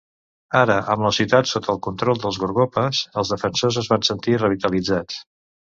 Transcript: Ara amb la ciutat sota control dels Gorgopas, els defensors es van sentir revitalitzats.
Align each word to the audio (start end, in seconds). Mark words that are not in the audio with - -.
Ara 0.59 0.77
amb 0.93 1.03
la 1.07 1.11
ciutat 1.17 1.51
sota 1.51 1.75
control 1.89 2.23
dels 2.25 2.41
Gorgopas, 2.45 3.05
els 3.23 3.35
defensors 3.35 3.79
es 3.85 3.95
van 3.95 4.11
sentir 4.13 4.39
revitalitzats. 4.45 5.25